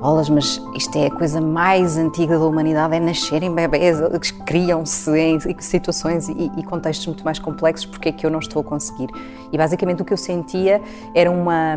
[0.00, 3.98] Bolas, mas isto é a coisa mais antiga da humanidade, é nascerem bebês,
[4.44, 8.60] criam-se em situações e, e, contextos muito mais complexos, porque é que eu não estou
[8.60, 9.08] a conseguir?
[9.50, 10.82] E basicamente o que eu sentia
[11.14, 11.76] era uma,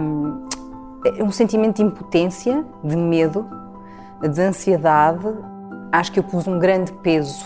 [1.20, 3.48] um sentimento de impotência, de medo,
[4.22, 5.26] de ansiedade.
[5.92, 7.46] Acho que eu pus um grande peso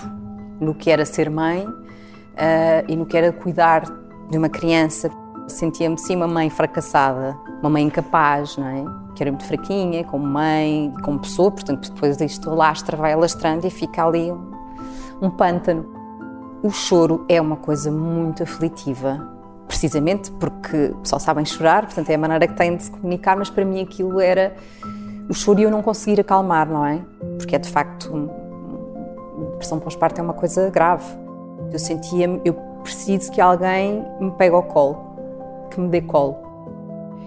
[0.59, 3.83] no que era ser mãe uh, e no que era cuidar
[4.29, 5.09] de uma criança.
[5.47, 9.02] Sentia-me sim uma mãe fracassada, uma mãe incapaz, não é?
[9.15, 13.69] Que era muito fraquinha, como mãe, como pessoa, portanto, depois isto lastra, vai alastrando e
[13.69, 14.51] fica ali um,
[15.21, 15.85] um pântano.
[16.63, 19.29] O choro é uma coisa muito aflitiva,
[19.67, 23.49] precisamente porque só sabem chorar, portanto, é a maneira que têm de se comunicar, mas
[23.49, 24.55] para mim aquilo era
[25.29, 27.01] o choro e eu não conseguir acalmar, não é?
[27.37, 28.29] Porque é de facto.
[29.51, 31.05] Depressão pós-parto é uma coisa grave.
[31.71, 32.53] Eu sentia-me, eu
[32.83, 35.13] preciso que alguém me pegue ao colo
[35.71, 36.42] que me dê colo.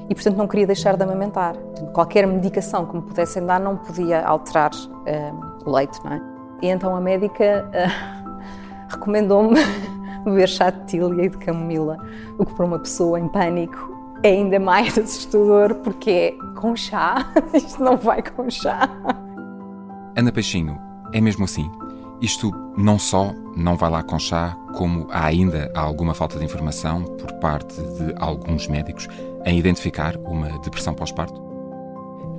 [0.08, 1.56] E, portanto, não queria deixar de amamentar.
[1.92, 6.20] Qualquer medicação que me pudessem dar não podia alterar uh, o leite, não é?
[6.62, 8.40] E então a médica uh,
[8.88, 9.58] recomendou-me
[10.24, 11.98] beber chá de tília e de camomila,
[12.38, 17.32] o que para uma pessoa em pânico é ainda mais assustador, porque é com chá,
[17.54, 18.88] isto não vai com chá.
[20.16, 20.78] Ana Peixinho,
[21.12, 21.70] é mesmo assim?
[22.20, 27.02] Isto não só não vai lá com chá, como há ainda alguma falta de informação
[27.02, 29.06] por parte de alguns médicos
[29.44, 31.42] em identificar uma depressão pós-parto?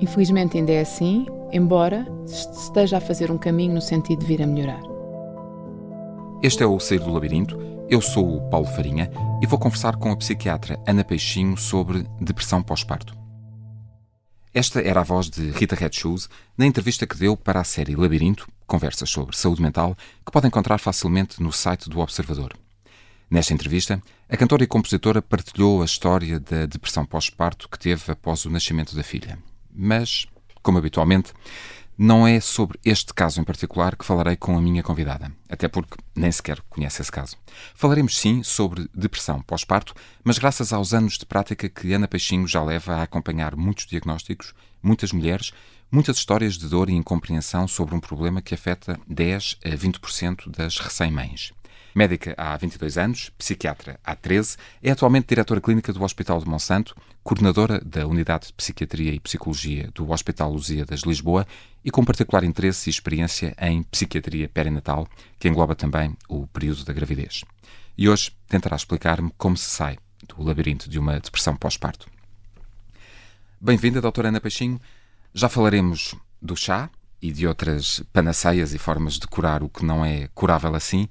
[0.00, 4.46] Infelizmente ainda é assim, embora esteja a fazer um caminho no sentido de vir a
[4.46, 4.80] melhorar.
[6.42, 7.58] Este é o Sair do Labirinto.
[7.88, 9.10] Eu sou o Paulo Farinha
[9.42, 13.16] e vou conversar com a psiquiatra Ana Peixinho sobre depressão pós-parto.
[14.52, 17.96] Esta era a voz de Rita Red Shoes na entrevista que deu para a série
[17.96, 22.56] Labirinto, conversas sobre saúde mental, que pode encontrar facilmente no site do Observador.
[23.30, 28.44] Nesta entrevista, a cantora e compositora partilhou a história da depressão pós-parto que teve após
[28.44, 29.38] o nascimento da filha.
[29.74, 30.26] Mas,
[30.62, 31.32] como habitualmente,
[31.98, 35.96] não é sobre este caso em particular que falarei com a minha convidada, até porque
[36.14, 37.36] nem sequer conhece esse caso.
[37.74, 42.62] Falaremos sim sobre depressão pós-parto, mas graças aos anos de prática que Ana Peixinho já
[42.62, 45.52] leva a acompanhar muitos diagnósticos, muitas mulheres,
[45.90, 50.78] muitas histórias de dor e incompreensão sobre um problema que afeta 10 a 20% das
[50.78, 51.52] recém-mães.
[51.94, 56.94] Médica há 22 anos, psiquiatra há 13, é atualmente diretora clínica do Hospital de Monsanto,
[57.24, 61.46] coordenadora da Unidade de Psiquiatria e Psicologia do Hospital Lusíadas de Lisboa
[61.84, 65.08] e com particular interesse e experiência em psiquiatria perinatal,
[65.38, 67.44] que engloba também o período da gravidez.
[67.96, 72.06] E hoje tentará explicar-me como se sai do labirinto de uma depressão pós-parto.
[73.60, 74.80] Bem-vinda, doutora Ana Peixinho.
[75.34, 76.88] Já falaremos do chá
[77.20, 81.08] e de outras panaceias e formas de curar o que não é curável assim,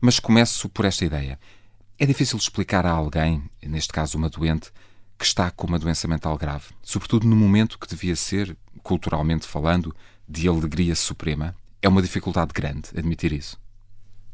[0.00, 1.40] mas começo por esta ideia.
[1.98, 4.70] É difícil explicar a alguém, neste caso uma doente,
[5.18, 9.92] que está com uma doença mental grave, sobretudo no momento que devia ser, culturalmente falando,
[10.28, 11.52] de alegria suprema.
[11.82, 13.58] É uma dificuldade grande admitir isso.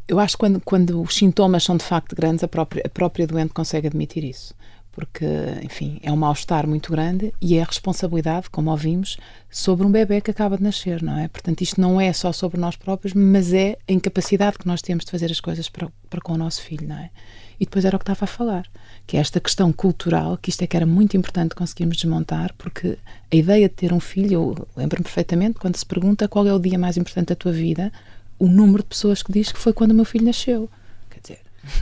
[0.06, 3.26] Eu acho que quando, quando os sintomas são de facto grandes, a própria, a própria
[3.26, 4.54] doente consegue admitir isso
[4.94, 5.26] porque,
[5.62, 9.16] enfim, é um mal-estar muito grande e é a responsabilidade, como ouvimos,
[9.50, 11.26] sobre um bebê que acaba de nascer, não é?
[11.26, 15.04] Portanto, isto não é só sobre nós próprios, mas é a incapacidade que nós temos
[15.04, 17.10] de fazer as coisas para, para com o nosso filho, não é?
[17.58, 18.66] E depois era o que estava a falar,
[19.06, 22.96] que é esta questão cultural, que isto é que era muito importante conseguirmos desmontar, porque
[23.32, 26.58] a ideia de ter um filho, eu lembro-me perfeitamente, quando se pergunta qual é o
[26.58, 27.92] dia mais importante da tua vida,
[28.38, 30.68] o número de pessoas que diz que foi quando o meu filho nasceu.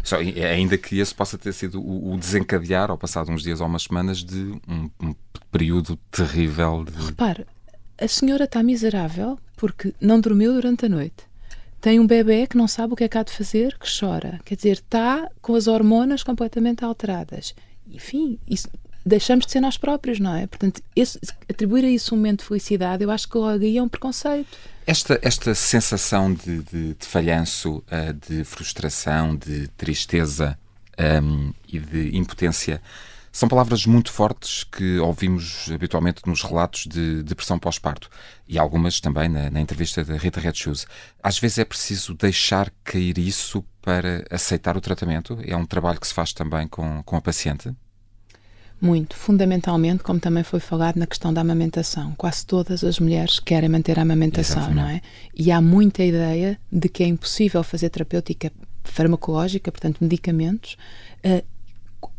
[0.03, 3.67] Só, ainda que esse possa ter sido o, o, desencadear, ao passado uns dias ou
[3.67, 5.15] umas semanas, de um, um
[5.51, 6.85] período terrível.
[6.85, 7.07] De...
[7.07, 7.47] Repare,
[7.99, 11.25] a senhora está miserável porque não dormiu durante a noite.
[11.81, 14.41] Tem um bebê que não sabe o que é que há de fazer, que chora.
[14.45, 17.55] Quer dizer, está com as hormonas completamente alteradas.
[17.89, 18.69] Enfim, isso,
[19.05, 20.47] deixamos de ser nós próprios, não é?
[20.47, 21.19] Portanto, esse,
[21.49, 24.57] atribuir a isso um momento de felicidade, eu acho que logo aí é um preconceito.
[24.87, 30.59] Esta, esta sensação de, de, de falhanço, uh, de frustração, de tristeza
[30.99, 32.81] um, ehm, e de impotência
[33.33, 38.11] são palavras muito fortes que ouvimos habitualmente nos relatos de depressão pós-parto
[38.47, 40.87] e algumas também na, na, entrevista da Rita Red Shoes.
[41.23, 45.39] Às vezes é preciso deixar cair isso para aceitar o tratamento?
[45.47, 47.75] É um trabalho que se faz também com, com a paciente?
[48.83, 52.15] Muito, fundamentalmente, como também foi falado na questão da amamentação.
[52.17, 54.83] Quase todas as mulheres querem manter a amamentação, Exatamente.
[54.83, 55.01] não é?
[55.37, 58.51] E há muita ideia de que é impossível fazer terapêutica
[58.83, 60.77] farmacológica, portanto, medicamentos,
[61.25, 61.47] uh,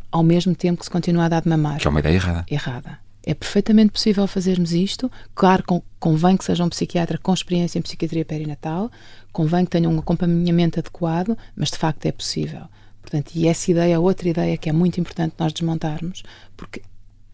[0.10, 1.80] ao mesmo tempo que se continua a dar de mamar.
[1.80, 2.46] Que é uma ideia errada.
[2.50, 2.98] Errada.
[3.26, 5.12] É perfeitamente possível fazermos isto.
[5.36, 5.66] Claro,
[6.00, 8.90] convém que seja um psiquiatra com experiência em psiquiatria perinatal,
[9.34, 12.70] convém que tenha um acompanhamento adequado, mas de facto é possível.
[13.04, 16.24] Portanto, e essa ideia é outra ideia que é muito importante nós desmontarmos,
[16.58, 16.82] porque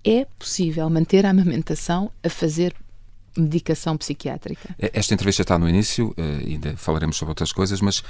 [0.04, 2.75] é possível manter a amamentação a fazer
[3.38, 4.75] medicação psiquiátrica.
[4.77, 8.04] Esta entrevista está no início, ainda falaremos sobre outras coisas, mas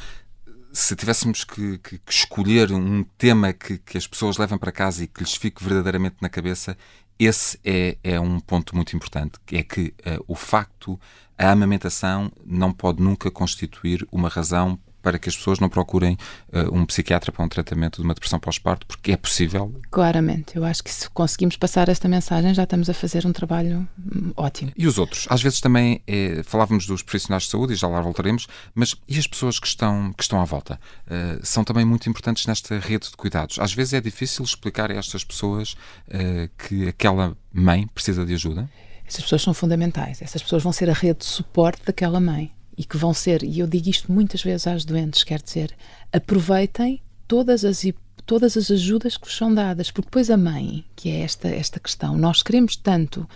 [0.71, 5.03] se tivéssemos que, que, que escolher um tema que, que, as pessoas levem para casa
[5.03, 6.77] e que lhes fique verdadeiramente na cabeça,
[7.17, 11.00] esse é, é um ponto muito importante, é que uh, o facto,
[11.38, 16.18] a amamentação não pode nunca constituir uma razão para que as pessoas não procurem
[16.54, 19.74] uh, um psiquiatra para um tratamento de uma depressão pós-parto, porque é possível.
[19.90, 23.88] Claramente, eu acho que se conseguimos passar esta mensagem já estamos a fazer um trabalho
[23.98, 24.72] hum, ótimo.
[24.75, 25.25] E os outros?
[25.30, 29.18] Às vezes também é, falávamos dos profissionais de saúde e já lá voltaremos, mas e
[29.18, 30.80] as pessoas que estão, que estão à volta?
[31.06, 33.60] Uh, são também muito importantes nesta rede de cuidados.
[33.60, 35.74] Às vezes é difícil explicar a estas pessoas
[36.07, 38.69] uh, que aquela mãe precisa de ajuda?
[39.07, 40.22] Essas pessoas são fundamentais.
[40.22, 43.59] Essas pessoas vão ser a rede de suporte daquela mãe e que vão ser, e
[43.59, 45.75] eu digo isto muitas vezes às doentes, quer dizer,
[46.13, 47.85] aproveitem todas as
[48.25, 51.77] todas as ajudas que vos são dadas, porque depois a mãe, que é esta esta
[51.77, 53.27] questão, nós queremos tanto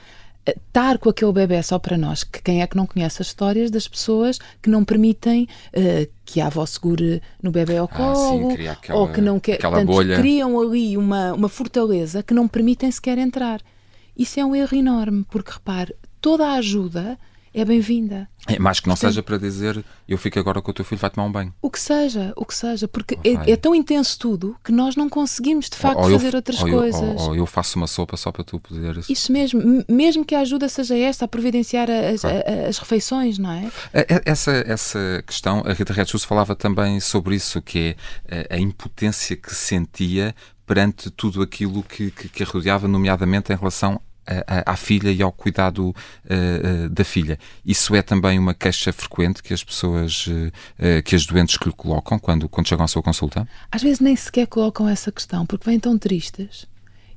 [0.45, 3.27] eh, estar com aquele bebê só para nós, que quem é que não conhece as
[3.27, 8.49] histórias das pessoas que não permitem uh, que a avó segure no bebê ao colo,
[8.49, 10.19] ah, sim, aquela, ou que não quer, portanto, bolha.
[10.19, 13.59] criam ali uma, uma fortaleza que não permitem sequer entrar.
[14.17, 17.17] Isso é um erro enorme, porque repare, toda a ajuda
[17.53, 18.27] é bem-vinda.
[18.47, 21.00] É, mais que não Portanto, seja para dizer eu fico agora com o teu filho,
[21.00, 21.53] vai tomar um banho.
[21.61, 25.07] O que seja, o que seja, porque é, é, tão intenso tudo que nós não
[25.07, 27.21] conseguimos de facto ou, ou fazer eu, outras ou coisas.
[27.21, 29.09] Eu, ou, eu faço uma sopa só para tu poderes.
[29.09, 32.44] Isso mesmo, mesmo que a ajuda seja esta, a providenciar as, claro.
[32.67, 33.71] as refeições, não é?
[34.25, 37.95] Essa, essa questão, a Rita Redschus falava também sobre isso, que
[38.29, 40.35] é a, a impotência que sentia
[40.65, 44.01] perante tudo aquilo que, que, que a rodeava, nomeadamente em relação
[44.65, 45.93] à, filha e ao cuidado uh,
[46.85, 47.37] uh, da filha.
[47.65, 51.75] Isso é também uma queixa frequente que as pessoas, uh, que as doentes que lhe
[51.75, 53.47] colocam quando, quando chegam à sua consulta?
[53.71, 56.67] Às vezes nem sequer colocam essa questão, porque vêm tão tristes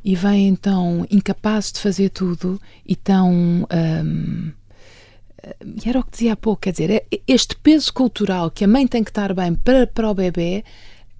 [0.04, 3.66] e vêm tão incapazes de fazer tudo e tão.
[3.72, 4.52] Um,
[5.64, 8.68] e era o que dizia há pouco, quer dizer, é este peso cultural que a
[8.68, 10.64] mãe tem que estar bem para, para o bebê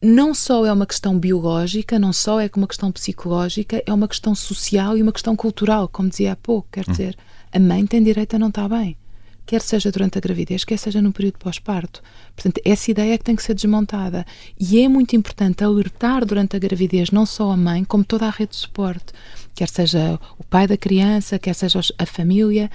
[0.07, 4.35] não só é uma questão biológica, não só é uma questão psicológica, é uma questão
[4.35, 6.69] social e uma questão cultural, como dizia há pouco.
[6.71, 6.93] Quer hum.
[6.93, 7.17] dizer,
[7.53, 8.97] a mãe tem direito a não estar bem,
[9.45, 12.03] quer seja durante a gravidez, quer seja no período pós-parto.
[12.37, 14.25] Portanto, essa ideia é que tem que ser desmontada.
[14.59, 18.31] E é muito importante alertar durante a gravidez não só a mãe, como toda a
[18.31, 19.13] rede de suporte,
[19.57, 22.71] quer seja o pai da criança, quer seja a família.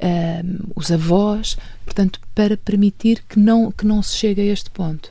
[0.00, 5.10] Um, os avós, portanto, para permitir que não, que não se chegue a este ponto.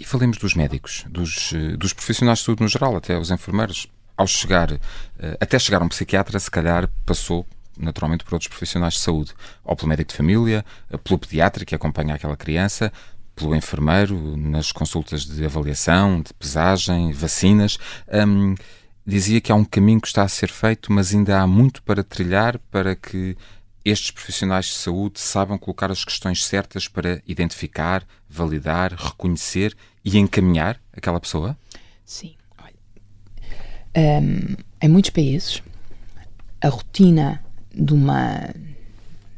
[0.00, 3.86] E falemos dos médicos, dos, eh, dos profissionais de saúde no geral, até os enfermeiros.
[4.16, 7.46] Ao chegar, eh, até chegar a um psiquiatra, se calhar passou
[7.78, 11.74] naturalmente por outros profissionais de saúde, ou pelo médico de família, eh, pelo pediatra que
[11.74, 12.90] acompanha aquela criança,
[13.36, 17.78] pelo enfermeiro nas consultas de avaliação, de pesagem, vacinas.
[18.08, 18.54] Um,
[19.06, 22.02] dizia que há um caminho que está a ser feito, mas ainda há muito para
[22.02, 23.36] trilhar para que
[23.84, 29.74] estes profissionais de saúde saibam colocar as questões certas para identificar, validar, reconhecer
[30.04, 31.56] e encaminhar aquela pessoa?
[32.04, 32.34] Sim.
[33.96, 35.62] Um, em muitos países,
[36.60, 37.42] a rotina
[37.74, 38.54] de uma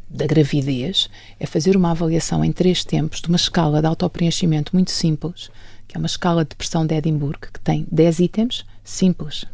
[0.08, 1.08] da gravidez
[1.40, 5.50] é fazer uma avaliação em três tempos de uma escala de autopreenchimento muito simples,
[5.88, 9.46] que é uma escala de pressão de Edimburgo, que tem 10 itens simples,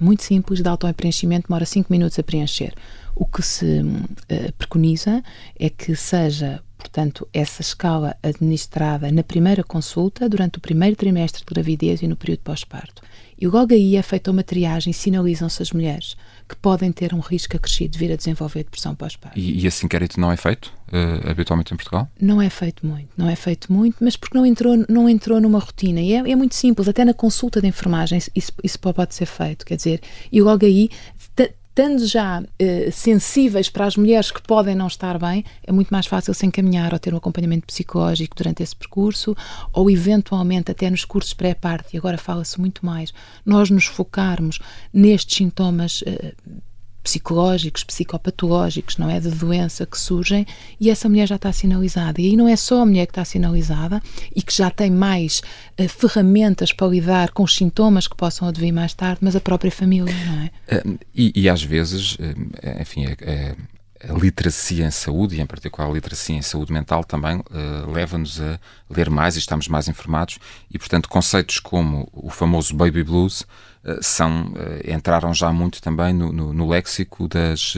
[0.00, 2.72] muito simples, de autopreenchimento, demora 5 minutos a preencher.
[3.14, 5.22] O que se uh, preconiza
[5.58, 11.54] é que seja, portanto, essa escala administrada na primeira consulta, durante o primeiro trimestre de
[11.54, 13.02] gravidez e no período pós-parto.
[13.38, 16.16] E logo aí é feita uma triagem e sinalizam-se as mulheres
[16.48, 19.38] que podem ter um risco acrescido de vir a desenvolver depressão pós-parto.
[19.38, 22.08] E, e, esse inquérito não é feito uh, habitualmente em Portugal?
[22.20, 25.58] Não é feito muito, não é feito muito, mas porque não entrou, não entrou numa
[25.58, 26.00] rotina.
[26.00, 29.66] E é, é muito simples, até na consulta de enfermagem isso, isso pode ser feito.
[29.66, 30.00] Quer dizer,
[30.30, 30.88] e logo aí
[31.76, 36.06] estando já eh, sensíveis para as mulheres que podem não estar bem, é muito mais
[36.06, 39.36] fácil se encaminhar ou ter um acompanhamento psicológico durante esse percurso,
[39.74, 43.12] ou eventualmente até nos cursos pré-parte, e agora fala-se muito mais,
[43.44, 44.58] nós nos focarmos
[44.90, 46.32] nestes sintomas eh,
[47.06, 49.20] psicológicos, psicopatológicos, não é?
[49.20, 50.44] De doença que surgem
[50.80, 52.20] e essa mulher já está sinalizada.
[52.20, 54.02] E aí não é só a mulher que está sinalizada
[54.34, 55.40] e que já tem mais
[55.78, 59.70] uh, ferramentas para lidar com os sintomas que possam advir mais tarde, mas a própria
[59.70, 60.78] família, não é?
[60.78, 63.54] Uh, e, e, às vezes, uh, enfim, é,
[64.02, 68.40] a literacia em saúde, e em particular a literacia em saúde mental, também uh, leva-nos
[68.40, 68.58] a
[68.90, 70.38] ler mais e estamos mais informados,
[70.70, 76.12] e portanto conceitos como o famoso baby blues uh, são, uh, entraram já muito também
[76.12, 77.74] no, no, no léxico das,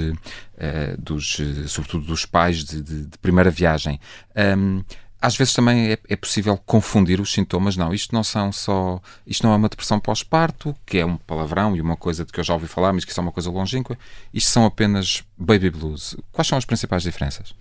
[0.98, 4.00] dos, sobretudo dos pais de, de, de primeira viagem.
[4.36, 4.82] Um,
[5.20, 7.76] às vezes também é, é, possível confundir os sintomas.
[7.76, 9.00] Não, isto não são só.
[9.26, 12.38] Isto não é uma depressão pós-parto, que é um palavrão e uma coisa de que
[12.38, 13.98] eu já ouvi falar, mas que isso é uma coisa longínqua.
[14.32, 16.16] Isto são apenas baby blues.
[16.32, 17.54] Quais são as principais diferenças?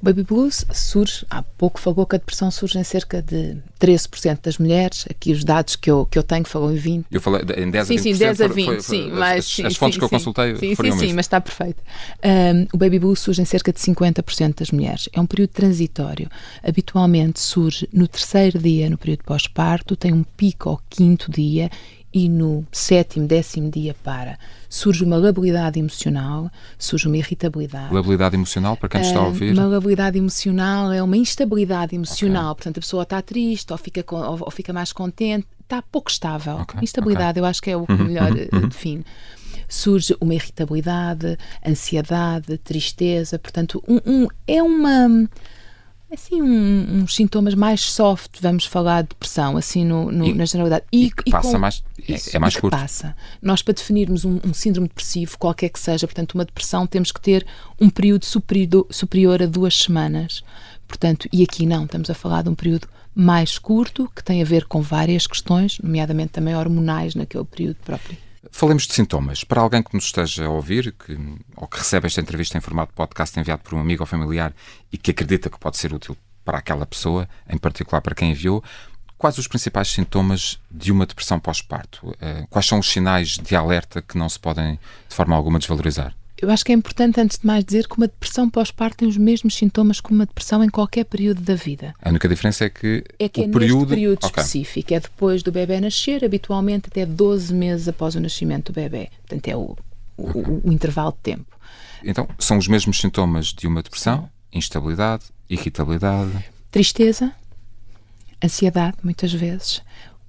[0.00, 4.38] O baby blues surge, há pouco falou que a depressão surge em cerca de 13%
[4.42, 5.04] das mulheres.
[5.10, 7.04] Aqui os dados que eu, que eu tenho falou em 20%.
[7.10, 8.02] Eu falei em 10 sim, a 20%.
[8.02, 9.10] Sim, 10 a 20, foi, foi, sim.
[9.10, 10.14] As, mas, as, sim, as fontes sim, que eu sim.
[10.14, 11.82] consultei sim, sim, sim, sim, mas está perfeito.
[12.24, 15.08] Um, o baby blues surge em cerca de 50% das mulheres.
[15.12, 16.30] É um período transitório.
[16.62, 21.68] Habitualmente surge no terceiro dia, no período pós-parto, tem um pico ao quinto dia
[22.18, 24.36] e no sétimo, décimo dia para.
[24.68, 27.94] Surge uma labilidade emocional, surge uma irritabilidade.
[27.94, 29.52] Labilidade emocional, para quem está a ouvir?
[29.52, 32.52] Uma labilidade emocional é uma instabilidade emocional.
[32.52, 32.54] Okay.
[32.56, 36.56] Portanto, a pessoa está triste ou fica, ou, ou fica mais contente, está pouco estável.
[36.62, 36.80] Okay.
[36.82, 37.42] Instabilidade, okay.
[37.42, 38.68] eu acho que é o que uhum, melhor uhum, uhum.
[38.68, 39.04] define.
[39.68, 43.38] Surge uma irritabilidade, ansiedade, tristeza.
[43.38, 45.28] Portanto, um, um é uma
[46.12, 50.44] assim um, uns sintomas mais soft, vamos falar de depressão, assim no, no e, na
[50.44, 50.84] generalidade.
[50.92, 52.76] E, e que passa com, mais, é, isso, é mais que curto.
[52.76, 53.14] passa.
[53.42, 57.20] Nós para definirmos um, um, síndrome depressivo, qualquer que seja, portanto uma depressão, temos que
[57.20, 57.46] ter
[57.80, 60.42] um período superior, superior a duas semanas.
[60.86, 64.44] Portanto, e aqui não, estamos a falar de um período mais curto, que tem a
[64.44, 68.16] ver com várias questões, nomeadamente também hormonais naquele período próprio.
[68.50, 69.44] Falemos de sintomas.
[69.44, 71.18] Para alguém que nos esteja a ouvir, que,
[71.56, 74.52] ou que recebe esta entrevista em formato podcast enviado por um amigo ou familiar
[74.92, 78.62] e que acredita que pode ser útil para aquela pessoa, em particular para quem enviou,
[79.18, 82.16] quais os principais sintomas de uma depressão pós-parto?
[82.20, 84.78] Eh, quais são os sinais de alerta que não se podem,
[85.08, 86.14] de forma alguma, desvalorizar?
[86.40, 89.16] Eu acho que é importante, antes de mais, dizer que uma depressão pós-parto tem os
[89.16, 91.94] mesmos sintomas que uma depressão em qualquer período da vida.
[92.00, 94.28] A única diferença é que, é que o é período, período okay.
[94.28, 99.10] específico, é depois do bebê nascer, habitualmente até 12 meses após o nascimento do bebê.
[99.26, 99.76] Portanto, é o,
[100.16, 100.42] o, okay.
[100.64, 101.58] o intervalo de tempo.
[102.04, 104.30] Então, são os mesmos sintomas de uma depressão?
[104.52, 106.44] Instabilidade, irritabilidade?
[106.70, 107.32] Tristeza,
[108.42, 109.82] ansiedade, muitas vezes,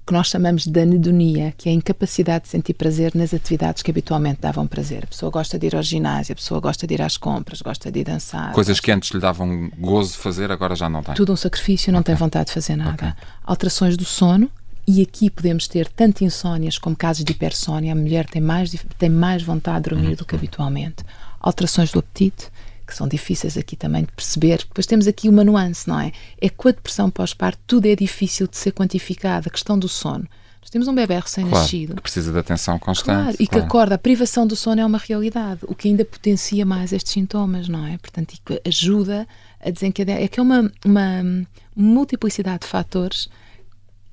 [0.10, 3.92] que nós chamamos de anedonia, que é a incapacidade de sentir prazer nas atividades que
[3.92, 5.04] habitualmente davam prazer.
[5.04, 7.92] A pessoa gosta de ir ao ginásio, a pessoa gosta de ir às compras, gosta
[7.92, 8.52] de ir dançar.
[8.52, 8.86] Coisas gosta...
[8.86, 11.14] que antes lhe davam gozo de fazer, agora já não tem.
[11.14, 12.16] Tudo um sacrifício, não okay.
[12.16, 12.94] tem vontade de fazer nada.
[12.94, 13.14] Okay.
[13.44, 14.50] Alterações do sono,
[14.88, 17.92] e aqui podemos ter tanto insónias como casos de hipersónia.
[17.92, 20.16] A mulher tem mais, tem mais vontade de dormir uhum.
[20.16, 21.04] do que habitualmente.
[21.40, 22.48] Alterações do apetite,
[22.90, 24.58] que são difíceis aqui também de perceber.
[24.58, 26.12] Depois temos aqui uma nuance, não é?
[26.42, 29.48] É que com a depressão pós-parto tudo é difícil de ser quantificado.
[29.48, 30.28] A questão do sono.
[30.62, 31.88] Nós temos um bebê recém-nascido.
[31.88, 33.24] Claro, que precisa de atenção constante.
[33.24, 33.64] Claro, e claro.
[33.64, 33.96] que acorda.
[33.96, 37.86] A privação do sono é uma realidade, o que ainda potencia mais estes sintomas, não
[37.86, 37.98] é?
[37.98, 39.28] Portanto, e que ajuda
[39.64, 40.20] a desencadear.
[40.20, 41.24] É que é uma, uma
[41.76, 43.30] multiplicidade de fatores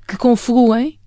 [0.06, 0.98] que confluem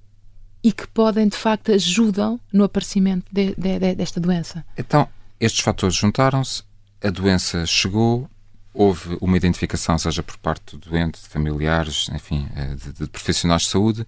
[0.61, 4.65] e que podem, de facto, ajudam no aparecimento de, de, de, desta doença.
[4.77, 5.07] Então,
[5.39, 6.63] estes fatores juntaram-se,
[7.01, 8.29] a doença chegou,
[8.73, 13.63] houve uma identificação, seja por parte do doente, de familiares, enfim, eh, de, de, profissionais
[13.63, 14.07] de saúde,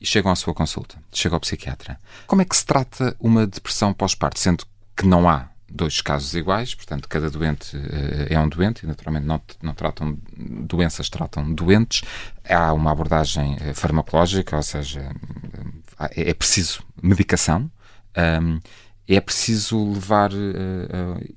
[0.00, 2.00] e chegam à sua consulta, chegam ao psiquiatra.
[2.26, 4.64] Como é que se trata uma depressão pós-parto, sendo
[4.96, 9.26] que não há dois casos iguais, portanto, cada doente uh, é um doente e, naturalmente,
[9.26, 12.02] não, não tratam doenças, tratam doentes.
[12.48, 17.70] Há uma abordagem uh, farmacológica, ou seja, uh, é, preciso medicação.
[18.16, 18.60] Um,
[19.16, 20.30] é preciso levar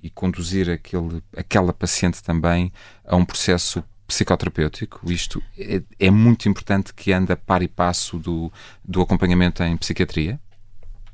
[0.01, 2.71] e conduzir aquele, aquela paciente também
[3.05, 5.11] a um processo psicoterapêutico.
[5.11, 8.51] Isto é, é, muito importante que ande a par e passo do,
[8.83, 10.39] do acompanhamento em psiquiatria.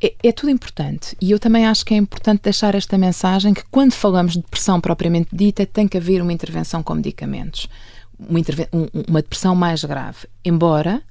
[0.02, 3.64] É, é, tudo importante e eu também acho que é importante deixar esta mensagem que
[3.70, 7.68] quando falamos de depressão propriamente dita tem que haver uma intervenção com medicamentos,
[8.18, 8.68] uma, interve
[9.08, 10.28] uma depressão mais grave.
[10.44, 11.02] Embora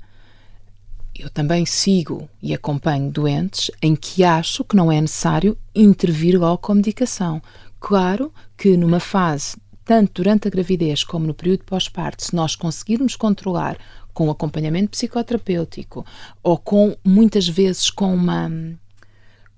[1.18, 6.58] eu também sigo e acompanho doentes em que acho que não é necessário intervir logo
[6.58, 7.42] com medicação.
[7.80, 13.16] Claro que numa fase tanto durante a gravidez como no período pós-parto, se nós conseguirmos
[13.16, 13.78] controlar
[14.12, 16.04] com acompanhamento psicoterapêutico
[16.42, 18.50] ou com muitas vezes com uma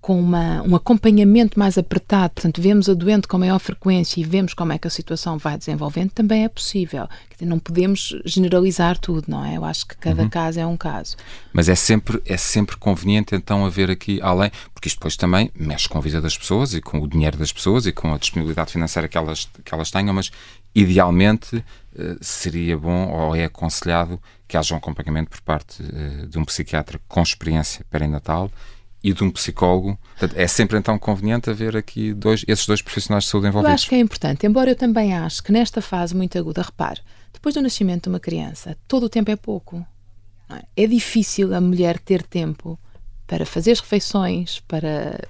[0.01, 4.55] com uma, um acompanhamento mais apertado, portanto, vemos a doente com maior frequência e vemos
[4.55, 7.07] como é que a situação vai desenvolvendo, também é possível.
[7.41, 9.57] Não podemos generalizar tudo, não é?
[9.57, 10.29] Eu acho que cada uhum.
[10.29, 11.17] caso é um caso.
[11.53, 15.89] Mas é sempre, é sempre conveniente então haver aqui além, porque isto depois também mexe
[15.89, 18.73] com a vida das pessoas e com o dinheiro das pessoas e com a disponibilidade
[18.73, 20.31] financeira que elas, que elas tenham, mas
[20.75, 21.63] idealmente
[21.97, 26.45] eh, seria bom ou é aconselhado que haja um acompanhamento por parte eh, de um
[26.45, 28.51] psiquiatra com experiência perinatal
[29.03, 29.99] e de um psicólogo.
[30.35, 33.71] É sempre então conveniente haver aqui dois, esses dois profissionais de saúde envolvidos.
[33.71, 37.01] Eu acho que é importante, embora eu também acho que nesta fase muito aguda, repare,
[37.33, 39.85] depois do nascimento de uma criança, todo o tempo é pouco.
[40.49, 40.85] É?
[40.85, 42.79] é difícil a mulher ter tempo
[43.27, 45.21] para fazer as refeições, para,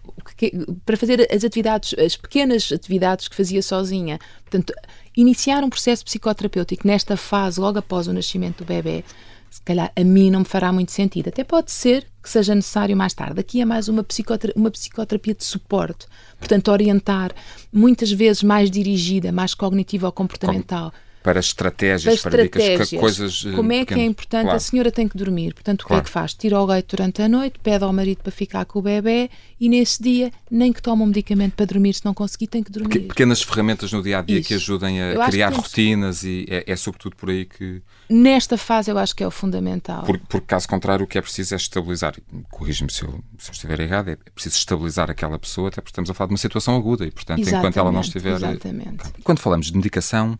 [0.86, 4.18] para fazer as atividades, as pequenas atividades que fazia sozinha.
[4.42, 4.72] Portanto,
[5.14, 9.04] iniciar um processo psicoterapêutico nesta fase, logo após o nascimento do bebê,
[9.50, 11.28] se calhar a mim não me fará muito sentido.
[11.28, 13.40] Até pode ser que seja necessário mais tarde.
[13.40, 16.06] Aqui é mais uma, psicoterapia, uma psicoterapia de suporte,
[16.38, 17.32] portanto, orientar,
[17.72, 20.90] muitas vezes mais dirigida, mais cognitiva ou comportamental.
[20.90, 21.09] Como?
[21.22, 23.44] Para estratégias, para, dicas, coisas.
[23.46, 24.44] Eh, Como é que é importante?
[24.44, 24.56] Claro.
[24.56, 25.52] A senhora tem que dormir.
[25.52, 26.02] Portanto, o claro.
[26.02, 26.34] que é que faz?
[26.34, 29.28] Tira o leite durante a noite, pede ao marido para ficar com o bebê
[29.60, 32.72] e nesse dia, nem que tome um medicamento para dormir, se não conseguir, tem que
[32.72, 33.00] dormir.
[33.00, 37.14] Pequenas ferramentas no dia a dia que ajudem a criar rotinas e é, é, sobretudo
[37.16, 37.82] por aí que.
[38.08, 40.02] Nesta fase, eu acho que é o fundamental.
[40.04, 42.16] Porque, por caso contrário, o que é preciso é estabilizar.
[42.50, 46.08] Corrige-me se eu, se eu estiver errado, é preciso estabilizar aquela pessoa, até porque estamos
[46.08, 48.32] a falar de uma situação aguda e, portanto, exatamente, enquanto ela não estiver.
[48.32, 49.04] Exatamente.
[49.22, 50.38] Quando falamos de medicação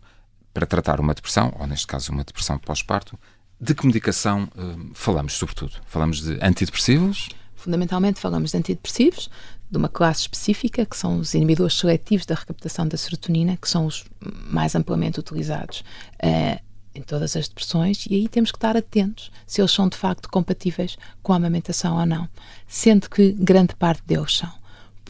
[0.53, 3.17] para tratar uma depressão, ou neste caso uma depressão pós-parto,
[3.59, 5.73] de que medicação uh, falamos, sobretudo?
[5.85, 7.29] Falamos de antidepressivos?
[7.55, 9.29] Fundamentalmente falamos de antidepressivos,
[9.69, 13.85] de uma classe específica, que são os inibidores seletivos da recaptação da serotonina, que são
[13.85, 15.83] os mais amplamente utilizados
[16.23, 16.59] uh,
[16.93, 20.29] em todas as depressões, e aí temos que estar atentos se eles são de facto
[20.29, 22.27] compatíveis com a amamentação ou não,
[22.67, 24.60] sendo que grande parte deles são.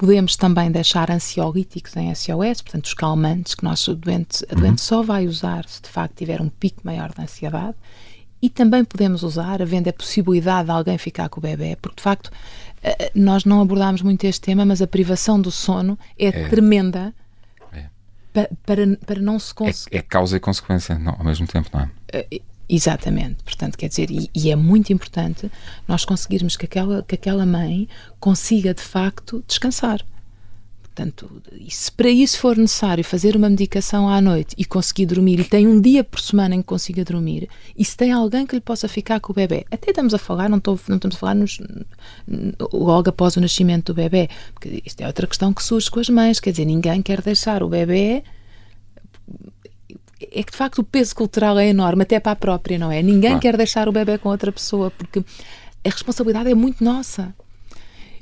[0.01, 4.77] Podemos também deixar ansiolíticos em SOS, portanto, os calmantes que nosso doente, a doente uhum.
[4.79, 7.75] só vai usar se de facto tiver um pico maior de ansiedade.
[8.41, 12.01] E também podemos usar, havendo a possibilidade de alguém ficar com o bebê, porque de
[12.01, 12.31] facto
[12.81, 16.49] eh, eh, nós não abordámos muito este tema, mas a privação do sono é, é.
[16.49, 17.13] tremenda
[17.71, 17.85] é.
[18.33, 19.97] Para, para, para não se conseguir.
[19.97, 22.41] É, é, causa e consequência não, ao mesmo tempo, não é?
[22.67, 25.51] Exatamente, portanto, quer dizer, e, e, é muito importante
[25.87, 27.87] nós conseguirmos que aquela, que aquela mãe
[28.19, 30.05] consiga de facto descansar.
[30.93, 35.43] Portanto, se para isso for necessário fazer uma medicação à noite e conseguir dormir, e
[35.45, 38.61] tem um dia por semana em que consiga dormir, e se tem alguém que lhe
[38.61, 41.35] possa ficar com o bebê, até estamos a falar, não, estou, não estamos a falar
[41.35, 41.59] nos,
[42.73, 46.09] logo após o nascimento do bebê, porque isto é outra questão que surge com as
[46.09, 48.21] mães, quer dizer, ninguém quer deixar o bebê
[50.31, 53.01] é que de facto o peso cultural é enorme, até para a própria, não é?
[53.01, 53.39] Ninguém claro.
[53.39, 55.19] quer deixar o bebê com outra pessoa, porque
[55.85, 57.33] a responsabilidade é muito nossa.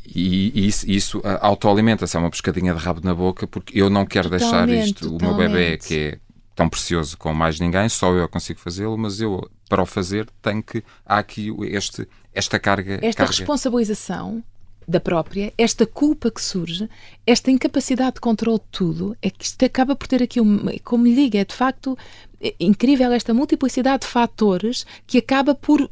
[0.06, 4.06] E, e isso, isso autoalimenta-se, é uma pescadinha de rabo na boca, porque eu não
[4.06, 6.20] quero totalmente, deixar isto, o meu bebê, que é
[6.56, 10.64] tão precioso como mais ninguém, só eu consigo fazê-lo, mas eu, para o fazer, tenho
[10.64, 10.84] que.
[11.06, 13.00] Há aqui este, esta carga.
[13.02, 13.38] Esta carga.
[13.38, 14.44] responsabilização
[14.90, 16.90] da própria, esta culpa que surge,
[17.26, 21.06] esta incapacidade de controle de tudo, é que isto acaba por ter aqui, um, como
[21.06, 21.98] lhe digo, é de facto
[22.42, 25.88] é incrível esta multiplicidade de fatores que acaba por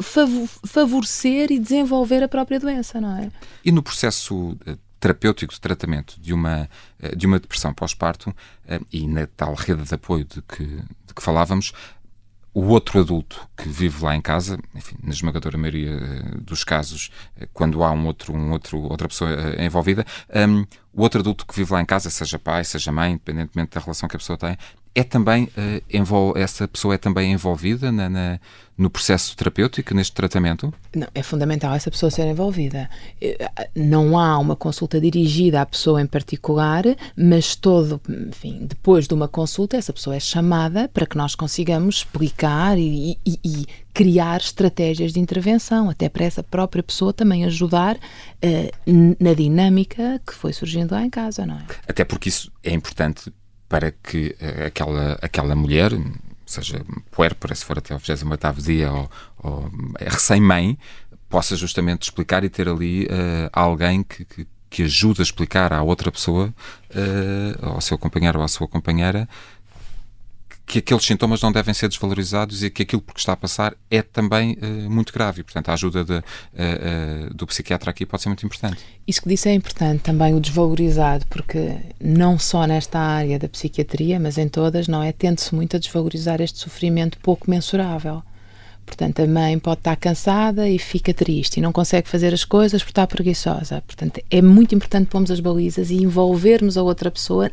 [0.66, 3.30] favorecer e desenvolver a própria doença, não é?
[3.64, 8.34] E no processo eh, terapêutico de tratamento de uma, eh, de uma depressão pós-parto
[8.68, 11.74] eh, e na tal rede de apoio de que, de que falávamos,
[12.58, 17.12] o outro adulto que vive lá em casa, enfim, na esmagadora maioria eh, dos casos,
[17.40, 20.04] eh, quando há um outro, um outro, outra pessoa eh, envolvida,
[20.36, 23.80] um, o outro adulto que vive lá em casa, seja pai, seja mãe, independentemente da
[23.80, 24.58] relação que a pessoa tem,
[24.98, 25.48] é também
[25.94, 28.40] envol essa pessoa é também envolvida na, na,
[28.76, 30.74] no processo terapêutico neste tratamento?
[30.96, 32.90] Não, é fundamental essa pessoa ser envolvida.
[33.22, 33.38] Eh,
[33.76, 36.84] não há uma consulta dirigida à pessoa em particular,
[37.16, 41.98] mas todo, enfim, depois de uma consulta essa pessoa é chamada para que nós consigamos
[41.98, 47.96] explicar e, e, e criar estratégias de intervenção, até para essa própria pessoa também ajudar
[47.96, 51.66] uh, na dinâmica que foi surgindo lá em casa, não é?
[51.88, 53.32] Até porque isso é importante
[53.68, 55.92] para que uh, aquela, aquela mulher,
[56.46, 59.10] seja puérpera, se for até ao 28 dia, ou,
[59.44, 60.78] ou é recém-mãe,
[61.30, 65.82] possa justamente explicar e ter ali uh, alguém que, que, que, ajude a explicar à
[65.82, 66.54] outra pessoa,
[66.92, 69.28] uh, ao seu companheiro ou à sua companheira,
[70.68, 74.02] que aqueles sintomas não devem ser desvalorizados e que aquilo que está a passar é
[74.02, 75.40] também uh, muito grave.
[75.40, 78.84] E, portanto, a ajuda de, uh, uh, do psiquiatra aqui pode ser muito importante.
[79.08, 84.20] Isso que disse é importante também, o desvalorizado, porque não só nesta área da psiquiatria,
[84.20, 85.14] mas em todas, não é?
[85.14, 88.22] Tende-se muito a desvalorizar este sofrimento pouco mensurável.
[88.88, 92.82] Portanto, a mãe pode estar cansada e fica triste e não consegue fazer as coisas
[92.82, 93.84] porque está preguiçosa.
[93.86, 97.52] Portanto, é muito importante pormos as balizas e envolvermos a outra pessoa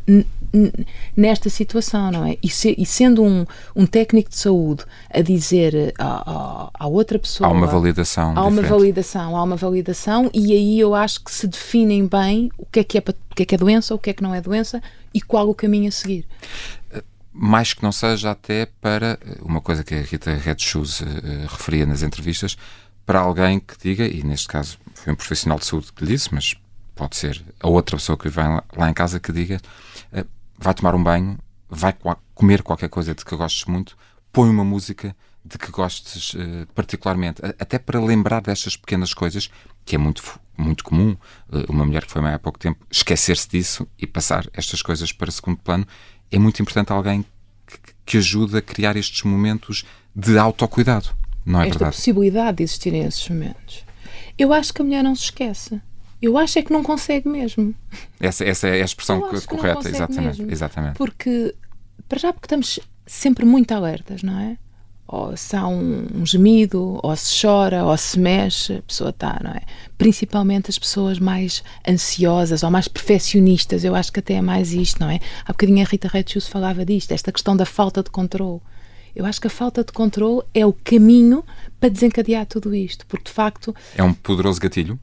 [1.17, 2.39] nesta situação, não é?
[2.41, 3.45] E, se, e sendo um,
[3.75, 7.51] um, técnico de saúde a dizer à, à, outra pessoa.
[7.51, 8.33] Há uma validação.
[8.37, 12.65] Há uma validação, há uma validação, e aí eu acho que se definem bem o
[12.65, 14.33] que é que é, o que é, que é doença, o que é que não
[14.33, 14.81] é doença
[15.13, 16.25] e qual o caminho a seguir
[17.37, 21.05] mais que não seja até para eh, uma coisa que a Rita Red Shoes uh,
[21.49, 22.57] referia nas entrevistas,
[23.05, 26.33] para alguém que diga, e neste caso foi um profissional de saúde que lhe disse,
[26.33, 26.55] mas
[26.95, 29.61] pode ser a outra pessoa que vem lá em casa que diga,
[30.13, 30.25] uh,
[30.57, 31.37] vai tomar um banho,
[31.69, 31.93] vai
[32.37, 33.99] comer qualquer coisa de que gostes muito,
[34.33, 35.15] põe uma música
[35.45, 39.51] de que gostes uh, particularmente, até para lembrar destas pequenas coisas,
[39.85, 40.23] que é muito,
[40.57, 41.17] muito comum,
[41.51, 45.13] uh, uma mulher que foi mãe há pouco tempo, esquecer-se disso e passar estas coisas
[45.13, 45.87] para segundo plano,
[46.31, 47.25] é muito importante alguém
[47.67, 49.85] que, que ajude a criar estes momentos
[50.17, 51.11] de autocuidado,
[51.45, 51.97] não é Esta verdade?
[51.97, 53.85] possibilidade de existirem esses momentos.
[54.39, 55.81] Eu acho que a mulher não se esquece.
[56.21, 57.75] Eu acho é que não consegue mesmo.
[58.19, 60.51] Essa, essa é a expressão correta, exatamente, mesmo.
[60.51, 60.97] exatamente.
[60.97, 61.55] Porque,
[62.09, 64.57] para já, porque estamos sempre muito alertas, não é?
[65.07, 69.51] Ou se há um, gemido, ou se chora, ou se mexe, a pessoa está, não
[69.51, 69.61] é?
[69.99, 75.01] Principalmente as pessoas mais ansiosas ou mais perfeccionistas, eu acho que até é mais isto,
[75.01, 75.21] não é?
[75.45, 78.61] Há bocadinho a Rita Redshoes falava disto, esta questão da falta de controle.
[79.15, 81.45] Eu acho que a falta de controle é o caminho
[81.79, 83.75] para desencadear tudo isto, porque de facto.
[83.95, 84.99] É um poderoso gatilho?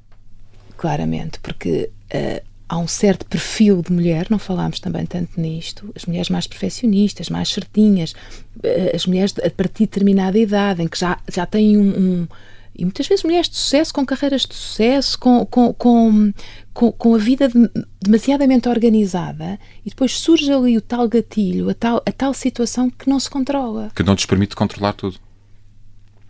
[0.75, 6.05] Claramente, porque uh, há um certo perfil de mulher, não falámos também tanto nisto, as
[6.05, 10.97] mulheres mais perfeccionistas, mais certinhas, uh, as mulheres a partir de determinada idade, em que
[10.97, 12.27] já, já têm um, um
[12.73, 16.33] e muitas vezes mulheres de sucesso, com carreiras de sucesso, com, com, com,
[16.73, 22.01] com, a vida de, demasiadamente organizada, e depois surge ali o tal gatilho, a tal,
[22.05, 23.91] a tal situação que não se controla.
[23.93, 25.19] Que não te permite controlar tudo.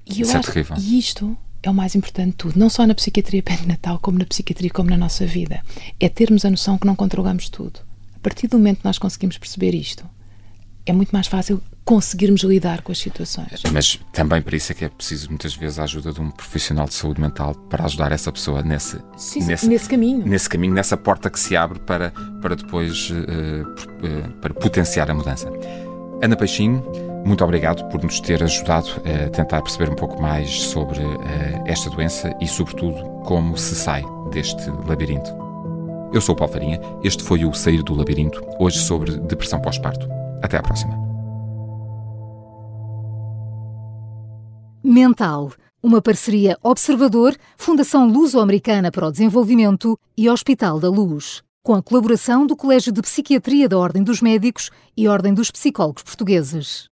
[0.08, 0.76] E Isso é terrível.
[0.80, 4.26] E isto é o mais importante de tudo, não só na psiquiatria perinatal, como na
[4.26, 5.62] psiquiatria, como na nossa vida.
[6.00, 7.80] É termos a noção que não controlamos tudo.
[8.16, 10.04] A partir do momento que nós conseguimos perceber isto,
[10.86, 13.62] é muito mais fácil conseguirmos lidar com as situações.
[13.72, 16.86] Mas também para isso é que é preciso muitas vezes a ajuda de um profissional
[16.86, 20.26] de saúde mental para ajudar essa pessoa nesse, sim, nesse, nesse, caminho.
[20.26, 25.52] Nesse caminho, nessa porta que se abre para, para depois uh, para potenciar a mudança.
[26.22, 26.84] Ana Peixinho,
[27.26, 31.90] muito obrigado por nos ter ajudado a tentar perceber um pouco mais sobre uh, esta
[31.90, 35.42] doença e, sobretudo, como se sai deste labirinto.
[36.14, 40.08] Eu sou o Paulo Farinha, este foi o Sair do Labirinto, hoje sobre depressão pós-parto.
[40.42, 40.94] Até à próxima.
[44.84, 51.82] Mental, uma parceria Observador, Fundação Luso-Americana para o Desenvolvimento e Hospital da Luz, com a
[51.82, 56.90] colaboração do Colégio de Psiquiatria da Ordem dos Médicos e Ordem dos Psicólogos Portugueses.